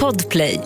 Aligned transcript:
Podplay. 0.00 0.60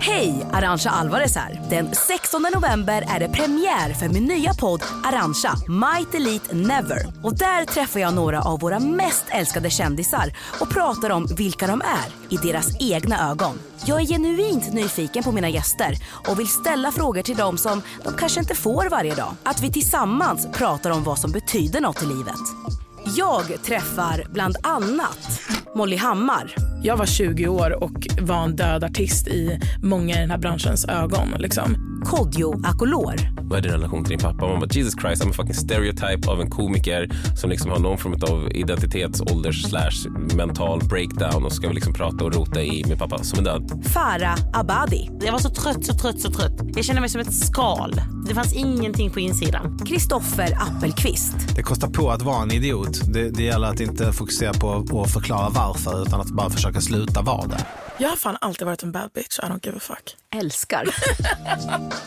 Hej, 0.00 0.46
Arantxa 0.52 0.90
Alvarez 0.90 1.36
här. 1.36 1.60
Den 1.70 1.94
16 1.94 2.46
november 2.54 3.04
är 3.08 3.20
det 3.20 3.28
premiär 3.28 3.94
för 3.94 4.08
min 4.08 4.24
nya 4.24 4.54
podd 4.54 4.82
Arantxa, 5.04 5.50
Might 5.68 6.14
Elite 6.14 6.54
Never. 6.54 7.06
Och 7.22 7.38
där 7.38 7.64
träffar 7.64 8.00
jag 8.00 8.14
några 8.14 8.42
av 8.42 8.60
våra 8.60 8.80
mest 8.80 9.24
älskade 9.28 9.70
kändisar 9.70 10.32
och 10.60 10.70
pratar 10.70 11.10
om 11.10 11.26
vilka 11.26 11.66
de 11.66 11.80
är 11.80 12.34
i 12.34 12.36
deras 12.36 12.80
egna 12.80 13.30
ögon. 13.30 13.58
Jag 13.84 14.00
är 14.00 14.06
genuint 14.06 14.72
nyfiken 14.72 15.22
på 15.22 15.32
mina 15.32 15.48
gäster 15.48 15.94
och 16.28 16.40
vill 16.40 16.48
ställa 16.48 16.92
frågor 16.92 17.22
till 17.22 17.36
dem 17.36 17.58
som 17.58 17.82
de 18.04 18.14
kanske 18.14 18.40
inte 18.40 18.54
får 18.54 18.90
varje 18.90 19.14
dag. 19.14 19.34
Att 19.42 19.62
vi 19.62 19.72
tillsammans 19.72 20.48
pratar 20.52 20.90
om 20.90 21.04
vad 21.04 21.18
som 21.18 21.32
betyder 21.32 21.80
något 21.80 22.02
i 22.02 22.06
livet. 22.06 22.77
Jag 23.16 23.62
träffar 23.62 24.24
bland 24.32 24.56
annat 24.62 25.40
Molly 25.74 25.96
Hammar. 25.96 26.54
Jag 26.82 26.96
var 26.96 27.06
20 27.06 27.48
år 27.48 27.82
och 27.82 28.06
var 28.20 28.44
en 28.44 28.56
död 28.56 28.84
artist 28.84 29.28
i 29.28 29.60
många 29.82 30.16
i 30.16 30.20
den 30.20 30.30
här 30.30 30.38
branschens 30.38 30.84
ögon. 30.84 31.28
Liksom. 31.38 31.87
Kodjo 32.08 32.60
Akolor. 32.64 33.14
Vad 33.42 33.58
är 33.58 33.62
din 33.62 33.72
relation 33.72 34.04
till 34.04 34.10
din 34.10 34.18
pappa? 34.18 34.46
Man 34.46 34.60
bara 34.60 34.68
Jesus 34.70 34.94
Christ, 35.00 35.24
I'm 35.24 35.30
a 35.30 35.32
fucking 35.32 35.54
stereotype 35.54 36.30
av 36.30 36.40
en 36.40 36.50
komiker 36.50 37.08
som 37.36 37.50
liksom 37.50 37.70
har 37.70 37.78
någon 37.78 37.98
form 37.98 38.14
av 38.22 38.52
identitets, 38.52 39.20
ålders 39.20 39.62
slash 39.62 40.10
mental 40.36 40.80
breakdown 40.84 41.44
och 41.44 41.52
ska 41.52 41.68
liksom 41.68 41.92
prata 41.92 42.24
och 42.24 42.34
rota 42.34 42.62
i 42.62 42.84
min 42.88 42.98
pappa 42.98 43.22
som 43.24 43.38
är 43.38 43.42
död. 43.42 43.82
Farah 43.84 44.38
Abadi. 44.52 45.10
Jag 45.20 45.32
var 45.32 45.38
så 45.38 45.50
trött, 45.50 45.84
så 45.84 45.94
trött, 45.94 46.20
så 46.20 46.30
trött. 46.30 46.52
Jag 46.76 46.84
kände 46.84 47.00
mig 47.00 47.10
som 47.10 47.20
ett 47.20 47.34
skal. 47.34 48.00
Det 48.28 48.34
fanns 48.34 48.54
ingenting 48.54 49.10
på 49.10 49.20
insidan. 49.20 49.78
Kristoffer 49.86 50.58
Appelqvist. 50.60 51.36
Det 51.56 51.62
kostar 51.62 51.88
på 51.88 52.10
att 52.10 52.22
vara 52.22 52.42
en 52.42 52.52
idiot. 52.52 53.12
Det, 53.12 53.30
det 53.30 53.42
gäller 53.42 53.68
att 53.68 53.80
inte 53.80 54.12
fokusera 54.12 54.52
på 54.52 55.02
att 55.02 55.10
förklara 55.10 55.48
varför 55.48 56.02
utan 56.02 56.20
att 56.20 56.30
bara 56.30 56.50
försöka 56.50 56.80
sluta 56.80 57.22
vara 57.22 57.46
det. 57.46 57.66
Jag 58.00 58.08
har 58.08 58.16
fan 58.16 58.36
alltid 58.40 58.66
varit 58.66 58.82
en 58.82 58.92
bad 58.92 59.10
bitch. 59.14 59.38
I 59.38 59.42
don't 59.42 59.66
give 59.66 59.76
a 59.76 59.80
fuck. 59.80 60.16
Älskar. 60.36 60.88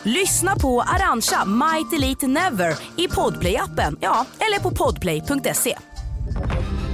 Lyssna 0.08 0.56
på 0.56 0.82
Arantxa 0.82 1.44
Might 1.44 1.92
Elite 1.92 2.26
Never 2.26 2.78
i 2.96 3.06
Podplay-appen. 3.08 3.98
Ja, 4.00 4.26
eller 4.38 4.60
på 4.60 4.70
podplay.se. 4.70 5.78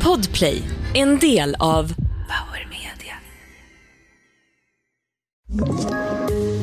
Podplay, 0.02 0.62
en 0.94 1.18
del 1.18 1.54
av 1.60 1.94
Power 2.28 2.68
Media. 2.70 3.14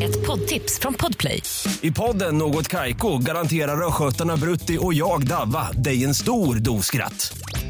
Ett 0.04 0.28
poddtips 0.28 0.80
från 0.80 0.94
Podplay. 0.94 1.42
I 1.82 1.92
podden 1.92 2.38
Något 2.38 2.68
Kaiko 2.68 3.18
garanterar 3.18 3.88
östgötarna 3.88 4.38
Brutti 4.38 4.78
och 4.82 4.94
jag, 4.94 5.28
Davva, 5.28 5.72
dig 5.72 6.04
en 6.04 6.16
stor 6.16 6.56
dos 6.56 6.86
skratt. 6.86 7.38